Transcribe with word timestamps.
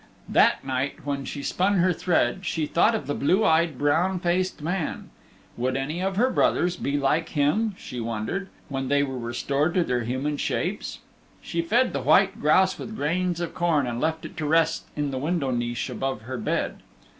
That 0.27 0.65
night 0.65 1.05
when 1.05 1.25
she 1.25 1.43
spun 1.43 1.75
her 1.75 1.93
thread 1.93 2.43
she 2.43 2.65
thought 2.65 2.95
of 2.95 3.05
the 3.05 3.13
blue 3.13 3.45
eyed, 3.45 3.77
brown 3.77 4.19
faced 4.19 4.63
man. 4.63 5.11
Would 5.57 5.77
any 5.77 6.01
of 6.01 6.15
her 6.15 6.31
brothers 6.31 6.75
be 6.75 6.97
like 6.97 7.29
him, 7.29 7.75
she 7.77 7.99
wondered, 7.99 8.49
when 8.67 8.87
they 8.87 9.03
were 9.03 9.19
restored 9.19 9.75
to 9.75 9.83
their 9.83 10.01
human 10.05 10.37
shapes. 10.37 11.01
She 11.39 11.61
fed 11.61 11.93
the 11.93 12.01
white 12.01 12.41
grouse 12.41 12.79
with 12.79 12.95
grains 12.95 13.39
of 13.39 13.53
corn 13.53 13.85
and 13.85 14.01
left 14.01 14.25
it 14.25 14.35
to 14.37 14.47
rest 14.47 14.85
in 14.95 15.11
the 15.11 15.19
window 15.19 15.51
niche 15.51 15.87
above 15.91 16.21
her 16.23 16.39
bed. 16.39 16.77